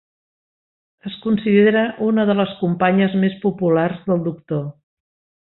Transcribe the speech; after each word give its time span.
Es 1.09 1.17
considera 1.25 1.83
una 2.07 2.25
de 2.31 2.37
les 2.39 2.55
companyes 2.63 3.19
més 3.25 3.37
populars 3.45 4.01
del 4.09 4.25
Doctor. 4.31 4.67